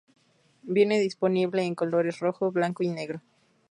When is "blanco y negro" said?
2.51-3.21